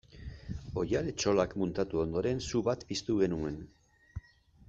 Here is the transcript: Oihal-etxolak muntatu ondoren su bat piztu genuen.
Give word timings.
Oihal-etxolak 0.83 1.53
muntatu 1.63 2.01
ondoren 2.05 2.41
su 2.47 2.63
bat 2.69 2.87
piztu 2.93 3.19
genuen. 3.23 3.61